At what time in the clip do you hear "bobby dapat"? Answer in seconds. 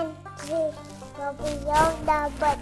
1.20-2.56